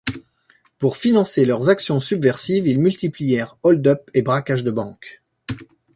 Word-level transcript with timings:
Pour 0.79 0.97
financer 0.97 1.45
leurs 1.45 1.69
actions 1.69 1.99
subversives, 1.99 2.65
ils 2.65 2.81
multiplièrent 2.81 3.59
hold-up 3.61 4.09
et 4.15 4.23
braquages 4.23 4.63
de 4.63 4.71
banques. 4.71 5.21